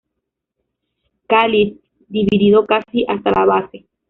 [1.27, 3.85] Cáliz dividido casi hasta la base.